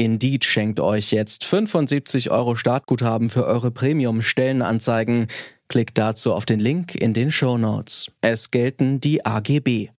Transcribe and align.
Indeed 0.00 0.46
schenkt 0.46 0.80
euch 0.80 1.10
jetzt 1.10 1.44
75 1.44 2.30
Euro 2.30 2.54
Startguthaben 2.54 3.28
für 3.28 3.44
eure 3.44 3.70
Premium-Stellenanzeigen. 3.70 5.26
Klickt 5.68 5.98
dazu 5.98 6.32
auf 6.32 6.46
den 6.46 6.58
Link 6.58 6.94
in 6.94 7.12
den 7.12 7.30
Show 7.30 7.58
Notes. 7.58 8.10
Es 8.22 8.50
gelten 8.50 9.00
die 9.00 9.26
AGB. 9.26 9.90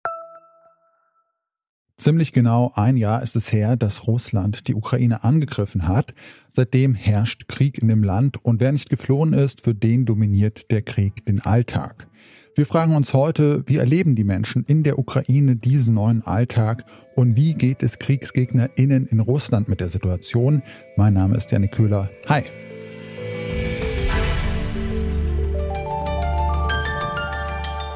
Ziemlich 1.99 2.33
genau 2.33 2.73
ein 2.77 2.97
Jahr 2.97 3.23
ist 3.23 3.37
es 3.37 3.53
her, 3.53 3.77
dass 3.77 4.07
Russland 4.07 4.69
die 4.69 4.75
Ukraine 4.75 5.23
angegriffen 5.23 5.87
hat. 5.87 6.15
Seitdem 6.51 6.95
herrscht 6.95 7.47
Krieg 7.47 7.77
in 7.77 7.89
dem 7.89 8.03
Land 8.03 8.43
und 8.43 8.59
wer 8.59 8.73
nicht 8.73 8.89
geflohen 8.89 9.35
ist, 9.35 9.61
für 9.61 9.75
den 9.75 10.07
dominiert 10.07 10.71
der 10.71 10.81
Krieg 10.81 11.27
den 11.27 11.43
Alltag. 11.43 12.07
Wir 12.55 12.67
fragen 12.67 12.97
uns 12.97 13.15
heute, 13.15 13.63
wie 13.67 13.77
erleben 13.77 14.17
die 14.17 14.25
Menschen 14.25 14.65
in 14.67 14.83
der 14.83 14.99
Ukraine 14.99 15.55
diesen 15.57 15.95
neuen 15.95 16.23
Alltag 16.27 16.85
und 17.15 17.37
wie 17.37 17.55
geht 17.55 17.83
es 17.83 17.99
KriegsgegnerInnen 17.99 19.07
in 19.07 19.21
Russland 19.21 19.69
mit 19.69 19.81
der 19.81 19.89
Situation? 19.89 20.63
Mein 20.97 21.15
Name 21.15 21.37
ist 21.37 21.53
Janik 21.53 21.73
Köhler. 21.73 22.11
Hi. 22.29 22.43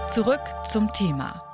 Zurück 0.08 0.40
zum 0.70 0.92
Thema. 0.92 1.53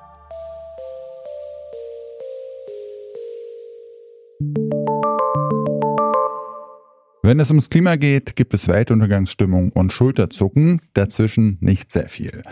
Wenn 7.31 7.39
es 7.39 7.48
ums 7.48 7.70
Klima 7.70 7.95
geht, 7.95 8.34
gibt 8.34 8.55
es 8.55 8.67
Weltuntergangsstimmung 8.67 9.70
und 9.70 9.92
Schulterzucken, 9.92 10.81
dazwischen 10.95 11.59
nicht 11.61 11.92
sehr 11.92 12.09
viel. 12.09 12.42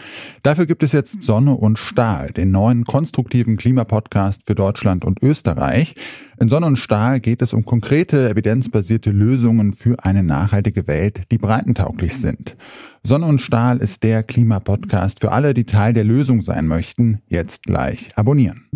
Dafür 0.44 0.66
gibt 0.66 0.84
es 0.84 0.92
jetzt 0.92 1.20
Sonne 1.20 1.54
und 1.54 1.80
Stahl, 1.80 2.30
den 2.30 2.52
neuen 2.52 2.84
konstruktiven 2.84 3.56
Klimapodcast 3.56 4.42
für 4.46 4.54
Deutschland 4.54 5.04
und 5.04 5.20
Österreich. 5.20 5.96
In 6.38 6.48
Sonne 6.48 6.66
und 6.66 6.76
Stahl 6.76 7.18
geht 7.18 7.42
es 7.42 7.52
um 7.52 7.64
konkrete, 7.64 8.30
evidenzbasierte 8.30 9.10
Lösungen 9.10 9.72
für 9.72 9.96
eine 10.04 10.22
nachhaltige 10.22 10.86
Welt, 10.86 11.22
die 11.32 11.38
breitentauglich 11.38 12.16
sind. 12.16 12.56
Sonne 13.02 13.26
und 13.26 13.42
Stahl 13.42 13.78
ist 13.78 14.04
der 14.04 14.22
Klimapodcast 14.22 15.18
für 15.18 15.32
alle, 15.32 15.54
die 15.54 15.64
Teil 15.64 15.92
der 15.92 16.04
Lösung 16.04 16.42
sein 16.42 16.68
möchten. 16.68 17.20
Jetzt 17.26 17.64
gleich 17.64 18.16
abonnieren. 18.16 18.68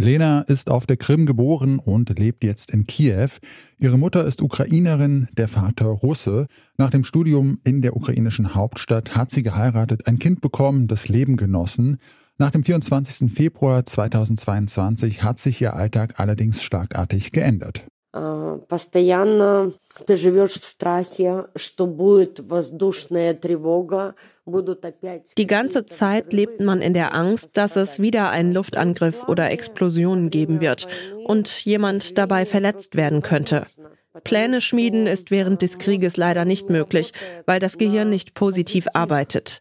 Lena 0.00 0.40
ist 0.40 0.70
auf 0.70 0.86
der 0.86 0.96
Krim 0.96 1.26
geboren 1.26 1.78
und 1.78 2.18
lebt 2.18 2.42
jetzt 2.42 2.70
in 2.70 2.86
Kiew. 2.86 3.28
Ihre 3.78 3.98
Mutter 3.98 4.24
ist 4.24 4.40
Ukrainerin, 4.40 5.28
der 5.36 5.46
Vater 5.46 5.86
Russe. 5.86 6.46
Nach 6.78 6.88
dem 6.88 7.04
Studium 7.04 7.58
in 7.64 7.82
der 7.82 7.94
ukrainischen 7.94 8.54
Hauptstadt 8.54 9.14
hat 9.14 9.30
sie 9.30 9.42
geheiratet, 9.42 10.06
ein 10.06 10.18
Kind 10.18 10.40
bekommen, 10.40 10.88
das 10.88 11.08
Leben 11.08 11.36
genossen. 11.36 11.98
Nach 12.38 12.50
dem 12.50 12.64
24. 12.64 13.30
Februar 13.30 13.84
2022 13.84 15.22
hat 15.22 15.38
sich 15.38 15.60
ihr 15.60 15.74
Alltag 15.74 16.18
allerdings 16.18 16.62
schlagartig 16.62 17.32
geändert. 17.32 17.86
Постоянно 18.69 19.73
ты 20.05 20.15
живешь 20.15 20.53
в 20.53 20.63
страхе, 20.63 21.47
что 21.55 21.85
будет 21.85 22.39
воздушная 22.39 23.33
тревога, 23.33 24.15
Die 25.37 25.47
ganze 25.47 25.85
Zeit 25.85 26.31
lebt 26.31 26.61
man 26.61 26.81
in 26.81 26.93
der 26.93 27.13
Angst, 27.13 27.57
dass 27.57 27.75
es 27.75 27.99
wieder 27.99 28.29
einen 28.29 28.53
Luftangriff 28.53 29.27
oder 29.27 29.51
Explosionen 29.51 30.29
geben 30.29 30.61
wird 30.61 30.87
und 31.25 31.65
jemand 31.65 32.17
dabei 32.17 32.45
verletzt 32.45 32.95
werden 32.95 33.21
könnte. 33.21 33.65
Pläne 34.23 34.61
schmieden 34.61 35.07
ist 35.07 35.29
während 35.29 35.61
des 35.61 35.77
Krieges 35.77 36.15
leider 36.15 36.45
nicht 36.45 36.69
möglich, 36.69 37.11
weil 37.45 37.59
das 37.59 37.77
Gehirn 37.77 38.09
nicht 38.09 38.33
positiv 38.33 38.87
arbeitet. 38.93 39.59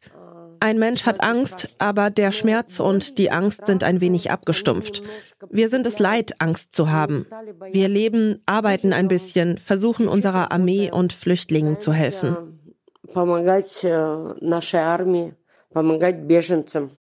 Ein 0.61 0.79
Mensch 0.79 1.05
hat 1.05 1.23
Angst, 1.23 1.69
aber 1.79 2.11
der 2.11 2.33
Schmerz 2.33 2.81
und 2.81 3.19
die 3.19 3.31
Angst 3.31 3.67
sind 3.67 3.85
ein 3.85 4.01
wenig 4.01 4.31
abgestumpft. 4.31 5.03
Wir 5.51 5.69
sind 5.69 5.87
es 5.87 5.99
leid, 5.99 6.41
Angst 6.41 6.75
zu 6.75 6.91
haben. 6.91 7.27
Wir 7.71 7.89
leben, 7.89 8.41
arbeiten 8.47 8.93
ein 8.93 9.09
bisschen, 9.09 9.59
versuchen 9.59 10.09
unserer 10.09 10.53
Armee 10.53 10.91
und 10.91 11.13
Flüchtlingen 11.13 11.79
zu 11.79 11.93
helfen. 11.93 12.37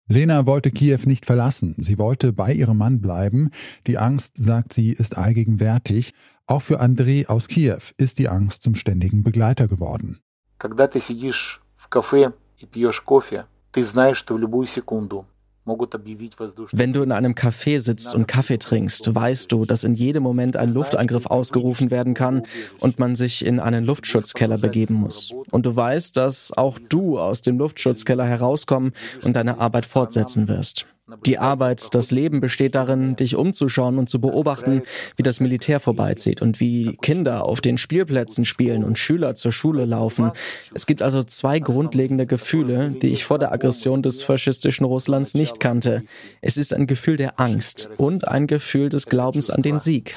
Lena 0.08 0.46
wollte 0.46 0.70
Kiew 0.70 1.00
nicht 1.04 1.26
verlassen. 1.26 1.74
Sie 1.78 1.98
wollte 1.98 2.32
bei 2.32 2.52
ihrem 2.52 2.78
Mann 2.78 3.00
bleiben. 3.00 3.50
Die 3.86 3.98
Angst, 3.98 4.36
sagt 4.36 4.72
sie, 4.72 4.92
ist 4.92 5.16
allgegenwärtig. 5.18 6.12
Auch 6.46 6.62
für 6.62 6.78
Andrei 6.78 7.24
aus 7.26 7.48
Kiew 7.48 7.80
ist 7.96 8.18
die 8.20 8.28
Angst 8.28 8.62
zum 8.62 8.76
ständigen 8.76 9.24
Begleiter 9.24 9.66
geworden. 9.66 10.20
Когда 10.58 10.86
ты 10.86 11.00
сидишь 11.00 11.60
в 11.76 11.88
кафе 11.88 12.32
и 12.60 12.66
пьешь 12.66 13.00
кофе, 13.00 13.46
ты 13.72 13.82
знаешь, 13.84 14.18
что 14.18 14.34
в 14.34 14.38
любую 14.38 14.66
секунду 14.66 15.26
wenn 15.66 16.92
du 16.92 17.02
in 17.02 17.10
einem 17.10 17.34
Café 17.34 17.80
sitzt 17.80 18.14
und 18.14 18.28
Kaffee 18.28 18.58
trinkst, 18.58 19.12
weißt 19.12 19.50
du, 19.50 19.64
dass 19.64 19.82
in 19.82 19.94
jedem 19.94 20.22
Moment 20.22 20.56
ein 20.56 20.72
Luftangriff 20.72 21.26
ausgerufen 21.26 21.90
werden 21.90 22.14
kann 22.14 22.44
und 22.78 23.00
man 23.00 23.16
sich 23.16 23.44
in 23.44 23.58
einen 23.58 23.84
Luftschutzkeller 23.84 24.58
begeben 24.58 24.94
muss. 24.94 25.34
Und 25.50 25.66
du 25.66 25.74
weißt, 25.74 26.16
dass 26.16 26.56
auch 26.56 26.78
du 26.88 27.18
aus 27.18 27.42
dem 27.42 27.58
Luftschutzkeller 27.58 28.24
herauskommen 28.24 28.92
und 29.24 29.34
deine 29.34 29.58
Arbeit 29.58 29.86
fortsetzen 29.86 30.46
wirst. 30.46 30.86
Die 31.25 31.39
Arbeit, 31.39 31.93
das 31.93 32.11
Leben 32.11 32.39
besteht 32.41 32.75
darin, 32.75 33.15
dich 33.15 33.35
umzuschauen 33.35 33.97
und 33.97 34.09
zu 34.09 34.19
beobachten, 34.21 34.83
wie 35.15 35.23
das 35.23 35.39
Militär 35.39 35.79
vorbeizieht 35.79 36.41
und 36.41 36.59
wie 36.59 36.97
Kinder 37.01 37.45
auf 37.45 37.61
den 37.61 37.77
Spielplätzen 37.77 38.45
spielen 38.45 38.83
und 38.83 38.97
Schüler 38.97 39.35
zur 39.35 39.51
Schule 39.51 39.85
laufen. 39.85 40.31
Es 40.73 40.85
gibt 40.85 41.01
also 41.01 41.23
zwei 41.23 41.59
grundlegende 41.59 42.25
Gefühle, 42.25 42.91
die 42.91 43.09
ich 43.09 43.25
vor 43.25 43.39
der 43.39 43.51
Aggression 43.51 44.03
des 44.03 44.21
faschistischen 44.21 44.85
Russlands 44.85 45.33
nicht 45.33 45.59
kannte. 45.59 46.03
Es 46.41 46.57
ist 46.57 46.73
ein 46.73 46.87
Gefühl 46.87 47.17
der 47.17 47.39
Angst 47.39 47.89
und 47.97 48.27
ein 48.27 48.47
Gefühl 48.47 48.89
des 48.89 49.07
Glaubens 49.07 49.49
an 49.49 49.61
den 49.61 49.79
Sieg. 49.79 50.15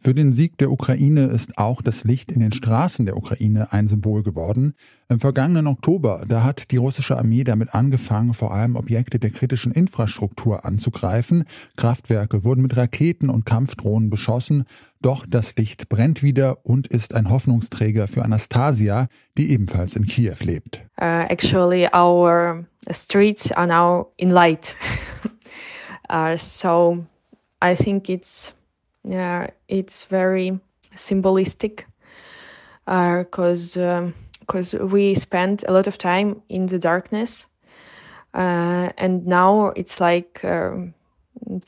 Für 0.00 0.14
den 0.14 0.32
Sieg 0.32 0.58
der 0.58 0.72
Ukraine 0.72 1.26
ist 1.26 1.58
auch 1.58 1.82
das 1.82 2.04
Licht 2.04 2.32
in 2.32 2.40
den 2.40 2.52
Straßen 2.52 3.04
der 3.04 3.16
Ukraine 3.16 3.72
ein 3.72 3.86
Symbol 3.86 4.22
geworden. 4.22 4.74
Im 5.08 5.20
vergangenen 5.20 5.66
Oktober, 5.66 6.24
da 6.26 6.42
hat 6.42 6.70
die 6.70 6.78
russische 6.78 7.18
Armee 7.18 7.44
damit 7.44 7.74
angefangen, 7.74 8.32
vor 8.32 8.52
allem 8.52 8.76
Objekte 8.76 9.18
der 9.18 9.30
kritischen 9.30 9.72
Infrastruktur 9.72 10.64
anzugreifen. 10.64 11.44
Kraftwerke 11.76 12.44
wurden 12.44 12.62
mit 12.62 12.76
Raketen 12.76 13.28
und 13.28 13.44
Kampfdrohnen 13.44 14.08
beschossen. 14.08 14.64
Doch 15.02 15.26
das 15.28 15.54
Licht 15.56 15.88
brennt 15.88 16.22
wieder 16.22 16.64
und 16.64 16.88
ist 16.88 17.14
ein 17.14 17.28
Hoffnungsträger 17.28 18.08
für 18.08 18.24
Anastasia, 18.24 19.08
die 19.36 19.50
ebenfalls 19.50 19.96
in 19.96 20.06
Kiew 20.06 20.36
lebt. 20.40 20.82
Uh, 21.00 21.26
actually, 21.28 21.86
our 21.94 22.64
streets 22.90 23.52
are 23.52 23.66
now 23.66 24.12
in 24.16 24.30
light. 24.30 24.74
uh, 26.10 26.36
so 26.36 27.04
I 27.60 27.74
think 27.74 28.08
it's 28.08 28.52
yeah, 29.04 29.48
it's 29.68 30.04
very 30.04 30.60
symbolistic 30.94 31.84
because 32.86 33.76
uh, 33.76 34.10
because 34.40 34.74
um, 34.74 34.88
we 34.88 35.14
spent 35.14 35.64
a 35.68 35.72
lot 35.72 35.86
of 35.86 35.98
time 35.98 36.42
in 36.48 36.66
the 36.66 36.78
darkness, 36.78 37.46
uh, 38.34 38.90
and 38.96 39.26
now 39.26 39.68
it's 39.76 40.00
like 40.00 40.44
um, 40.44 40.94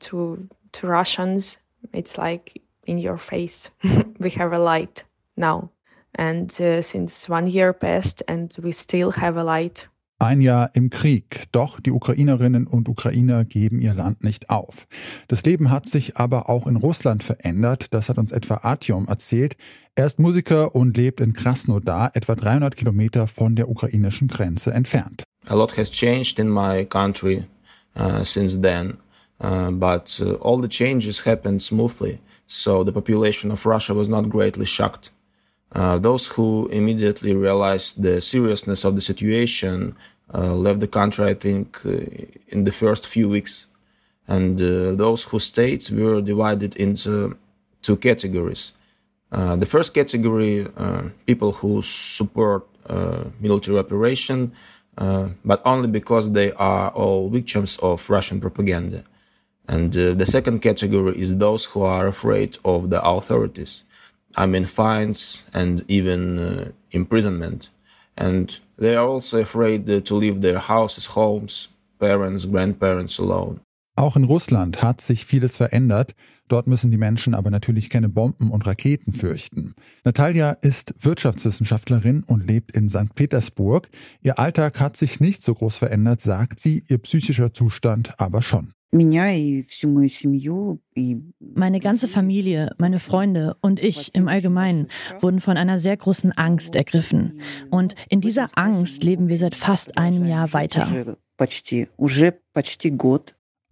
to 0.00 0.48
to 0.72 0.86
Russians, 0.86 1.58
it's 1.92 2.18
like 2.18 2.62
in 2.86 2.98
your 2.98 3.18
face. 3.18 3.70
we 4.18 4.30
have 4.30 4.52
a 4.52 4.58
light 4.58 5.04
now, 5.36 5.70
and 6.14 6.50
uh, 6.60 6.82
since 6.82 7.28
one 7.28 7.46
year 7.46 7.72
passed, 7.72 8.22
and 8.28 8.54
we 8.62 8.72
still 8.72 9.10
have 9.12 9.36
a 9.36 9.44
light. 9.44 9.86
Ein 10.22 10.42
Jahr 10.42 10.68
im 10.74 10.90
Krieg, 10.90 11.46
doch 11.50 11.80
die 11.80 11.92
Ukrainerinnen 11.92 12.66
und 12.66 12.90
Ukrainer 12.90 13.46
geben 13.46 13.80
ihr 13.80 13.94
Land 13.94 14.22
nicht 14.22 14.50
auf. 14.50 14.86
Das 15.28 15.42
Leben 15.44 15.70
hat 15.70 15.88
sich 15.88 16.18
aber 16.18 16.50
auch 16.50 16.66
in 16.66 16.76
Russland 16.76 17.24
verändert, 17.24 17.94
das 17.94 18.10
hat 18.10 18.18
uns 18.18 18.30
etwa 18.30 18.56
Artyom 18.56 19.08
erzählt. 19.08 19.56
Er 19.94 20.04
ist 20.04 20.18
Musiker 20.18 20.74
und 20.74 20.94
lebt 20.94 21.22
in 21.22 21.32
Krasnodar, 21.32 22.10
etwa 22.12 22.34
300 22.34 22.76
Kilometer 22.76 23.26
von 23.28 23.56
der 23.56 23.70
ukrainischen 23.70 24.28
Grenze 24.28 24.74
entfernt. 24.74 25.22
A 25.48 25.54
lot 25.54 25.74
has 25.78 25.90
changed 25.90 26.38
in 26.38 26.50
my 26.50 26.84
country 26.84 27.46
uh, 27.96 28.22
since 28.22 28.60
then, 28.60 28.98
uh, 29.42 29.70
but 29.70 30.20
uh, 30.20 30.34
all 30.42 30.60
the 30.60 30.68
changes 30.68 31.24
happened 31.24 31.62
smoothly, 31.62 32.18
so 32.46 32.84
the 32.84 32.92
population 32.92 33.50
of 33.50 33.64
Russia 33.64 33.94
was 33.94 34.06
not 34.06 34.28
greatly 34.28 34.66
shocked. 34.66 35.12
Uh, 35.72 35.98
those 35.98 36.26
who 36.26 36.68
immediately 36.68 37.34
realized 37.34 38.02
the 38.02 38.20
seriousness 38.20 38.84
of 38.84 38.96
the 38.96 39.00
situation 39.00 39.94
uh, 40.34 40.54
left 40.54 40.80
the 40.80 40.88
country, 40.88 41.26
I 41.26 41.34
think, 41.34 41.78
uh, 41.84 41.90
in 42.48 42.64
the 42.64 42.72
first 42.72 43.06
few 43.08 43.28
weeks. 43.28 43.66
And 44.26 44.60
uh, 44.60 44.92
those 44.92 45.24
who 45.24 45.38
stayed 45.38 45.88
were 45.90 46.20
divided 46.20 46.76
into 46.76 47.36
two 47.82 47.96
categories. 47.96 48.72
Uh, 49.32 49.56
the 49.56 49.66
first 49.66 49.94
category, 49.94 50.66
people 51.26 51.52
who 51.52 51.82
support 51.82 52.66
military 53.40 53.78
operation, 53.78 54.52
but 54.96 55.62
only 55.64 55.86
because 55.86 56.32
they 56.32 56.50
are 56.52 56.90
all 56.90 57.30
victims 57.30 57.76
of 57.78 58.10
Russian 58.10 58.40
propaganda. 58.40 59.04
And 59.68 59.92
the 59.92 60.26
second 60.26 60.60
category 60.62 61.16
is 61.16 61.36
those 61.36 61.64
who 61.64 61.82
are 61.82 62.08
afraid 62.08 62.58
of 62.64 62.90
the 62.90 63.00
authorities. 63.02 63.84
I 64.36 64.46
mean, 64.46 64.64
fines 64.64 65.46
and 65.52 65.84
even 65.88 66.38
uh, 66.38 66.64
imprisonment. 66.90 67.70
And 68.16 68.60
they 68.78 68.96
are 68.96 69.06
also 69.06 69.40
afraid 69.40 69.86
to 70.04 70.14
leave 70.14 70.40
their 70.40 70.58
houses, 70.58 71.06
homes, 71.06 71.68
parents, 71.98 72.46
grandparents 72.46 73.18
alone. 73.18 73.60
Auch 73.96 74.16
in 74.16 74.24
Russland 74.24 74.82
hat 74.82 75.00
sich 75.00 75.26
vieles 75.26 75.56
verändert. 75.56 76.14
Dort 76.48 76.66
müssen 76.66 76.90
die 76.90 76.96
Menschen 76.96 77.34
aber 77.34 77.50
natürlich 77.50 77.90
keine 77.90 78.08
Bomben 78.08 78.50
und 78.50 78.66
Raketen 78.66 79.12
fürchten. 79.12 79.74
Natalia 80.04 80.52
ist 80.62 80.94
Wirtschaftswissenschaftlerin 81.00 82.24
und 82.24 82.46
lebt 82.46 82.74
in 82.74 82.88
St. 82.88 83.14
Petersburg. 83.14 83.88
Ihr 84.22 84.38
Alltag 84.38 84.80
hat 84.80 84.96
sich 84.96 85.20
nicht 85.20 85.42
so 85.42 85.54
groß 85.54 85.76
verändert, 85.76 86.20
sagt 86.20 86.60
sie, 86.60 86.82
ihr 86.88 86.98
psychischer 86.98 87.52
Zustand 87.52 88.14
aber 88.18 88.42
schon. 88.42 88.72
Meine 91.38 91.78
ganze 91.78 92.08
Familie, 92.08 92.74
meine 92.78 92.98
Freunde 92.98 93.56
und 93.60 93.78
ich 93.78 94.14
im 94.16 94.26
Allgemeinen 94.26 94.88
wurden 95.20 95.40
von 95.40 95.56
einer 95.56 95.78
sehr 95.78 95.96
großen 95.96 96.32
Angst 96.32 96.74
ergriffen. 96.74 97.40
Und 97.70 97.94
in 98.08 98.20
dieser 98.20 98.48
Angst 98.54 99.04
leben 99.04 99.28
wir 99.28 99.38
seit 99.38 99.54
fast 99.54 99.96
einem 99.96 100.26
Jahr 100.26 100.52
weiter. 100.52 101.16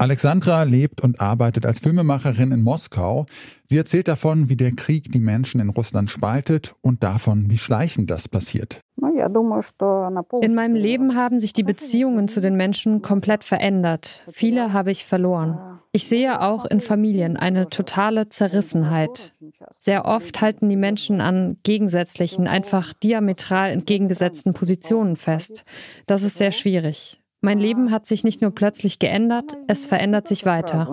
Alexandra 0.00 0.62
lebt 0.62 1.00
und 1.00 1.20
arbeitet 1.20 1.66
als 1.66 1.80
Filmemacherin 1.80 2.52
in 2.52 2.62
Moskau. 2.62 3.26
Sie 3.66 3.76
erzählt 3.76 4.06
davon, 4.06 4.48
wie 4.48 4.56
der 4.56 4.70
Krieg 4.70 5.10
die 5.10 5.18
Menschen 5.18 5.60
in 5.60 5.70
Russland 5.70 6.08
spaltet 6.08 6.76
und 6.82 7.02
davon, 7.02 7.50
wie 7.50 7.58
schleichend 7.58 8.08
das 8.08 8.28
passiert. 8.28 8.80
In 8.96 10.54
meinem 10.54 10.76
Leben 10.76 11.16
haben 11.16 11.40
sich 11.40 11.52
die 11.52 11.64
Beziehungen 11.64 12.28
zu 12.28 12.40
den 12.40 12.54
Menschen 12.54 13.02
komplett 13.02 13.42
verändert. 13.42 14.22
Viele 14.30 14.72
habe 14.72 14.92
ich 14.92 15.04
verloren. 15.04 15.80
Ich 15.90 16.06
sehe 16.06 16.42
auch 16.42 16.64
in 16.64 16.80
Familien 16.80 17.36
eine 17.36 17.66
totale 17.66 18.28
Zerrissenheit. 18.28 19.32
Sehr 19.70 20.04
oft 20.04 20.40
halten 20.40 20.68
die 20.68 20.76
Menschen 20.76 21.20
an 21.20 21.56
gegensätzlichen, 21.64 22.46
einfach 22.46 22.92
diametral 22.92 23.72
entgegengesetzten 23.72 24.52
Positionen 24.52 25.16
fest. 25.16 25.64
Das 26.06 26.22
ist 26.22 26.36
sehr 26.38 26.52
schwierig. 26.52 27.20
Mein 27.40 27.60
Leben 27.60 27.92
hat 27.92 28.04
sich 28.04 28.24
nicht 28.24 28.42
nur 28.42 28.50
plötzlich 28.50 28.98
geändert, 28.98 29.56
es 29.68 29.86
verändert 29.86 30.26
sich 30.26 30.44
weiter. 30.44 30.88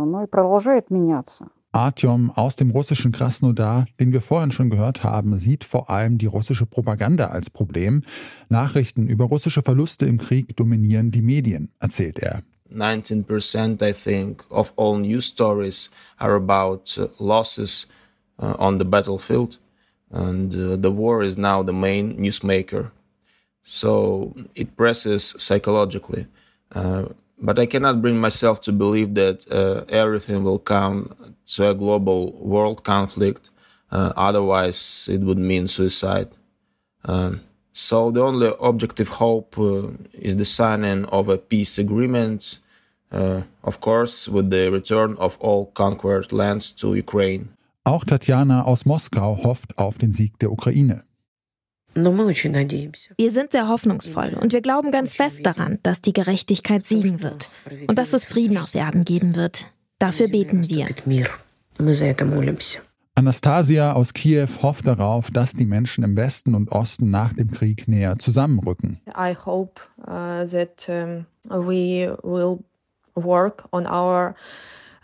Artyom 1.71 2.31
aus 2.31 2.55
dem 2.55 2.69
russischen 2.69 3.11
Krasnodar, 3.11 3.85
den 3.99 4.13
wir 4.13 4.21
vorhin 4.21 4.51
schon 4.51 4.69
gehört 4.69 5.03
haben, 5.03 5.39
sieht 5.39 5.63
vor 5.63 5.89
allem 5.89 6.17
die 6.17 6.27
russische 6.27 6.65
Propaganda 6.65 7.27
als 7.27 7.49
Problem. 7.49 8.03
Nachrichten 8.47 9.07
über 9.07 9.25
russische 9.25 9.61
Verluste 9.63 10.05
im 10.05 10.19
Krieg 10.19 10.55
dominieren 10.55 11.11
die 11.11 11.23
Medien, 11.23 11.71
erzählt 11.79 12.19
er. 12.19 12.43
19% 12.71 13.81
I 13.81 13.93
think 13.93 14.45
of 14.49 14.73
all 14.77 14.99
news 14.99 15.25
stories 15.25 15.89
are 16.17 16.35
about 16.35 16.97
uh, 16.97 17.07
losses 17.19 17.87
uh, 18.39 18.55
on 18.57 18.79
the 18.79 18.85
battlefield 18.85 19.59
and 20.11 20.53
uh, 20.55 20.77
the 20.81 20.91
war 20.91 21.23
is 21.23 21.37
now 21.37 21.63
the 21.65 21.73
main 21.73 22.15
newsmaker. 22.17 22.91
So 23.67 24.35
it 24.53 24.77
presses 24.77 25.35
psychologically. 25.39 26.27
Uh, 26.71 27.05
but 27.41 27.57
I 27.57 27.65
cannot 27.65 27.99
bring 27.99 28.19
myself 28.19 28.61
to 28.61 28.71
believe 28.71 29.15
that 29.15 29.51
uh, 29.51 29.85
everything 29.89 30.43
will 30.43 30.59
come 30.59 31.33
to 31.47 31.69
a 31.71 31.73
global 31.73 32.33
world 32.33 32.83
conflict. 32.83 33.49
Uh, 33.91 34.13
otherwise, 34.15 35.09
it 35.11 35.21
would 35.21 35.39
mean 35.39 35.67
suicide. 35.67 36.29
Um, 37.05 37.41
so 37.71 38.11
the 38.11 38.21
only 38.21 38.51
objective 38.61 39.09
hope 39.09 39.57
uh, 39.57 39.89
is 40.13 40.37
the 40.37 40.45
signing 40.45 41.05
of 41.05 41.27
a 41.27 41.39
peace 41.39 41.79
agreement, 41.79 42.59
uh, 43.11 43.41
of 43.63 43.79
course, 43.81 44.29
with 44.29 44.51
the 44.51 44.71
return 44.71 45.15
of 45.17 45.37
all 45.39 45.71
conquered 45.73 46.31
lands 46.31 46.71
to 46.73 46.93
Ukraine. 46.93 47.49
Auch 47.83 48.05
Tatjana 48.05 48.63
aus 48.65 48.85
Moskau 48.85 49.39
hofft 49.43 49.77
auf 49.79 49.97
den 49.97 50.11
Sieg 50.11 50.37
der 50.39 50.51
Ukraine. 50.51 51.03
Wir 51.95 53.31
sind 53.31 53.51
sehr 53.53 53.69
hoffnungsvoll 53.69 54.33
und 54.33 54.53
wir 54.53 54.61
glauben 54.61 54.91
ganz 54.91 55.15
fest 55.15 55.45
daran, 55.45 55.79
dass 55.81 56.01
die 56.01 56.13
Gerechtigkeit 56.13 56.85
siegen 56.85 57.21
wird 57.21 57.49
und 57.87 57.97
dass 57.97 58.13
es 58.13 58.25
Frieden 58.25 58.57
auf 58.57 58.75
Erden 58.75 59.05
geben 59.05 59.35
wird. 59.35 59.67
Dafür 59.97 60.27
beten 60.27 60.67
wir. 60.69 60.87
Anastasia 63.17 63.93
aus 63.93 64.13
Kiew 64.13 64.49
hofft 64.61 64.85
darauf, 64.85 65.31
dass 65.31 65.53
die 65.53 65.65
Menschen 65.65 66.03
im 66.03 66.17
Westen 66.17 66.53
und 66.53 66.73
Osten 66.73 67.09
nach 67.09 67.31
dem 67.31 67.49
Krieg 67.49 67.87
näher 67.87 68.19
zusammenrücken. 68.19 68.99
I 69.07 69.33
hope 69.33 69.79
uh, 70.01 70.45
that 70.45 70.89
um, 70.89 71.25
we 71.49 72.13
will 72.23 72.59
work 73.15 73.63
on 73.71 73.87
our 73.87 74.35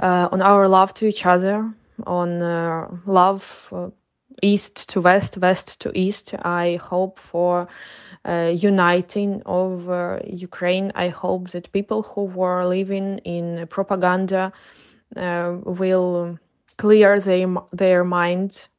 uh, 0.02 0.28
on 0.30 0.42
our 0.42 0.68
love 0.68 0.94
to 0.96 1.06
each 1.06 1.26
other, 1.26 1.74
on 2.06 2.42
uh, 2.42 2.88
love 3.06 3.72
uh, 3.72 3.92
east 4.42 4.90
to 4.90 5.02
west, 5.02 5.38
west 5.38 5.80
to 5.82 5.92
east. 5.94 6.34
I 6.44 6.80
hope 6.82 7.20
for 7.20 7.68
uh, 8.26 8.52
uniting 8.54 9.42
of 9.46 9.90
uh, 9.90 10.20
Ukraine. 10.26 10.92
I 10.96 11.10
hope 11.10 11.52
that 11.52 11.72
people 11.72 12.04
who 12.04 12.26
were 12.26 12.66
living 12.66 13.20
in 13.20 13.68
propaganda 13.68 14.52
uh, 15.16 15.58
will 15.66 16.40
clear 16.78 17.20
their, 17.20 17.48
their 17.72 18.04
minds 18.04 18.70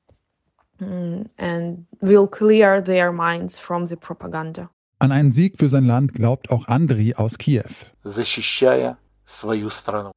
um, 0.80 1.28
and 1.38 1.86
will 2.00 2.26
clear 2.26 2.80
their 2.80 3.12
minds 3.12 3.58
from 3.58 3.86
the 3.86 3.96
propaganda. 3.96 4.70
An 4.98 5.10
einen 5.10 5.32
Sieg 5.32 5.58
für 5.58 5.68
sein 5.68 5.84
Land 5.86 6.14
glaubt 6.14 6.50
auch 6.50 6.68
Andri 6.68 7.14
aus 7.14 7.36
Kiew. 7.36 7.62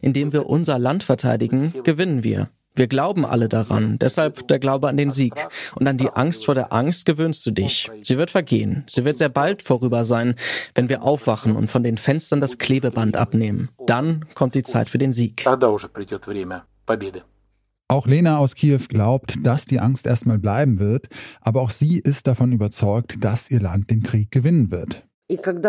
Indem 0.01 0.33
wir 0.33 0.45
unser 0.47 0.79
Land 0.79 1.03
verteidigen, 1.03 1.73
gewinnen 1.83 2.23
wir. 2.23 2.49
Wir 2.75 2.87
glauben 2.87 3.25
alle 3.25 3.47
daran, 3.47 3.97
deshalb 3.99 4.49
der 4.49 4.59
Glaube 4.59 4.89
an 4.89 4.97
den 4.97 5.11
Sieg. 5.11 5.33
Und 5.75 5.87
an 5.87 5.97
die 5.97 6.09
Angst 6.09 6.45
vor 6.45 6.55
der 6.55 6.73
Angst 6.73 7.05
gewöhnst 7.05 7.45
du 7.45 7.51
dich. 7.51 7.89
Sie 8.01 8.17
wird 8.17 8.31
vergehen. 8.31 8.83
Sie 8.87 9.05
wird 9.05 9.17
sehr 9.17 9.29
bald 9.29 9.63
vorüber 9.63 10.03
sein, 10.03 10.35
wenn 10.73 10.89
wir 10.89 11.03
aufwachen 11.03 11.55
und 11.55 11.71
von 11.71 11.83
den 11.83 11.97
Fenstern 11.97 12.41
das 12.41 12.57
Klebeband 12.57 13.15
abnehmen. 13.17 13.69
Dann 13.85 14.25
kommt 14.35 14.55
die 14.55 14.63
Zeit 14.63 14.89
für 14.89 14.97
den 14.97 15.13
Sieg. 15.13 15.45
Auch 17.87 18.07
Lena 18.07 18.39
aus 18.39 18.55
Kiew 18.55 18.79
glaubt, 18.89 19.35
dass 19.43 19.65
die 19.65 19.79
Angst 19.79 20.07
erstmal 20.07 20.39
bleiben 20.39 20.79
wird, 20.79 21.07
aber 21.41 21.61
auch 21.61 21.69
sie 21.69 21.99
ist 21.99 22.25
davon 22.25 22.51
überzeugt, 22.51 23.23
dass 23.23 23.51
ihr 23.51 23.61
Land 23.61 23.91
den 23.91 24.01
Krieg 24.01 24.31
gewinnen 24.31 24.71
wird. 24.71 25.05
Und 25.29 25.45
wenn 25.45 25.61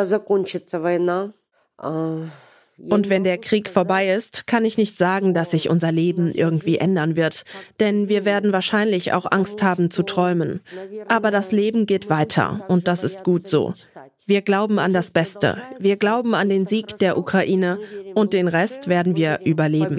der 3.25 3.38
Krieg 3.38 3.68
vorbei 3.68 4.12
ist, 4.12 4.47
kann 4.47 4.64
ich 4.64 4.76
nicht 4.76 4.99
sagen, 4.99 5.35
dass 5.35 5.50
sich 5.52 5.71
unser 5.71 5.92
Leben 5.92 6.30
irgendwie 6.30 6.78
ändern 6.78 7.16
wird, 7.16 7.45
denn 7.80 8.09
wir 8.09 8.25
werden 8.25 8.52
wahrscheinlich 8.52 9.12
auch 9.12 9.26
Angst 9.30 9.62
haben 9.62 9.90
zu 9.90 10.02
träumen. 10.02 10.61
Aber 11.09 11.30
das 11.30 11.52
Leben 11.52 11.87
geht 11.87 12.11
weiter 12.11 12.64
und 12.68 12.87
das 12.87 13.02
ist 13.02 13.25
gut 13.25 13.49
so. 13.49 13.73
Wir 14.26 14.42
glauben 14.42 14.80
an 14.80 14.92
das 14.92 15.12
Beste. 15.12 15.56
Wir 15.78 15.97
glauben 15.97 16.35
an 16.35 16.49
den 16.49 16.66
Sieg 16.66 16.99
der 16.99 17.16
Ukraine 17.16 17.78
und 18.14 18.33
den 18.33 18.49
Rest 18.49 18.88
werden 18.88 19.14
wir 19.14 19.40
überleben. 19.45 19.97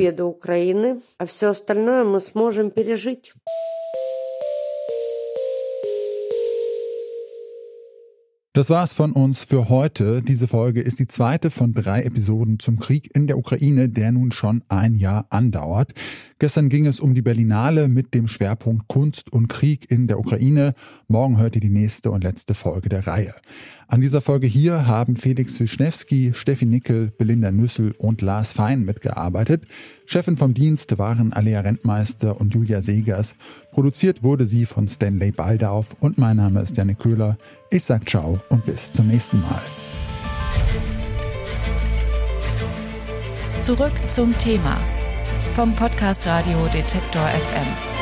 Das 8.57 8.71
war's 8.71 8.91
von 8.91 9.11
uns 9.11 9.43
für 9.43 9.69
heute. 9.69 10.23
Diese 10.23 10.47
Folge 10.47 10.81
ist 10.81 10.97
die 10.97 11.05
zweite 11.05 11.51
von 11.51 11.73
drei 11.73 12.01
Episoden 12.01 12.57
zum 12.57 12.79
Krieg 12.79 13.15
in 13.15 13.27
der 13.27 13.37
Ukraine, 13.37 13.87
der 13.87 14.11
nun 14.11 14.31
schon 14.31 14.63
ein 14.67 14.95
Jahr 14.95 15.27
andauert. 15.29 15.93
Gestern 16.39 16.67
ging 16.67 16.87
es 16.87 16.99
um 16.99 17.13
die 17.13 17.21
Berlinale 17.21 17.87
mit 17.87 18.15
dem 18.15 18.27
Schwerpunkt 18.27 18.87
Kunst 18.87 19.31
und 19.31 19.47
Krieg 19.47 19.91
in 19.91 20.07
der 20.07 20.17
Ukraine. 20.17 20.73
Morgen 21.07 21.37
hört 21.37 21.53
ihr 21.53 21.61
die 21.61 21.69
nächste 21.69 22.09
und 22.09 22.23
letzte 22.23 22.55
Folge 22.55 22.89
der 22.89 23.05
Reihe. 23.05 23.35
An 23.89 24.01
dieser 24.01 24.21
Folge 24.21 24.47
hier 24.47 24.87
haben 24.87 25.15
Felix 25.15 25.59
Wischnewski, 25.59 26.31
Steffi 26.33 26.65
Nickel, 26.65 27.11
Belinda 27.15 27.51
Nüssel 27.51 27.93
und 27.97 28.21
Lars 28.21 28.53
Fein 28.53 28.83
mitgearbeitet. 28.85 29.65
Chefin 30.05 30.35
vom 30.35 30.53
Dienst 30.53 30.97
waren 30.97 31.31
Alea 31.31 31.61
Rentmeister 31.61 32.39
und 32.39 32.53
Julia 32.53 32.81
Segers. 32.81 33.35
Produziert 33.71 34.23
wurde 34.23 34.45
sie 34.45 34.65
von 34.65 34.87
Stanley 34.87 35.31
Baldauf 35.31 35.95
und 35.99 36.17
mein 36.17 36.37
Name 36.37 36.61
ist 36.61 36.75
Janik 36.75 36.99
Köhler. 36.99 37.37
Ich 37.69 37.83
sag 37.83 38.07
ciao 38.09 38.39
und 38.49 38.65
bis 38.65 38.91
zum 38.91 39.07
nächsten 39.07 39.41
Mal. 39.41 39.61
Zurück 43.61 43.93
zum 44.07 44.37
Thema 44.37 44.77
vom 45.55 45.75
Podcast 45.75 46.25
Radio 46.27 46.67
Detektor 46.67 47.27
FM. 47.27 47.96